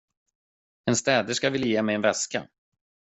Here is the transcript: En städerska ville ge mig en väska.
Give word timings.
En 0.85 0.95
städerska 0.95 1.49
ville 1.49 1.67
ge 1.67 1.81
mig 1.81 1.95
en 1.95 2.01
väska. 2.01 2.47